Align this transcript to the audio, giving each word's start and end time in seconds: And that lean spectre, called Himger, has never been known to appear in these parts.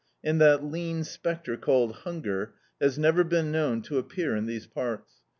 And 0.23 0.41
that 0.41 0.63
lean 0.63 1.03
spectre, 1.03 1.55
called 1.57 1.97
Himger, 2.05 2.53
has 2.81 2.97
never 2.97 3.23
been 3.23 3.51
known 3.51 3.83
to 3.83 3.99
appear 3.99 4.35
in 4.35 4.47
these 4.47 4.65
parts. 4.65 5.21